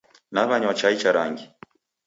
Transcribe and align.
Naw'anywa 0.33 0.73
chai 0.79 0.95
cha 1.01 1.11
rangi. 1.15 1.45